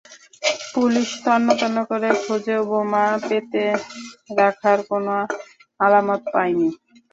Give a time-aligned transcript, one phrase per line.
[0.73, 3.63] Police তন্ন তন্ন করে খুঁজেও বোমা পেতে
[4.37, 5.15] রাখার কোনো
[5.79, 6.69] আলামত পায়নি।